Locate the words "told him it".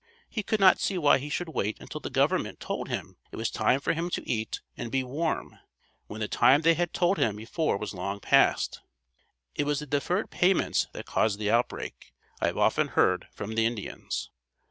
2.59-3.35